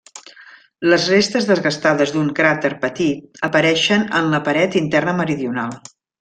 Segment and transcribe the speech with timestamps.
[0.93, 5.79] Les restes desgastades d'un cràter petit apareixen en la paret interna meridional.